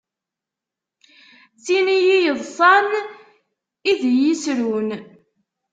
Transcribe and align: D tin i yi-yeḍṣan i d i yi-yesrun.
D 1.55 1.57
tin 1.65 1.87
i 1.97 1.99
yi-yeḍṣan 2.05 2.89
i 3.91 3.91
d 3.99 4.01
i 4.09 4.11
yi-yesrun. 4.17 4.89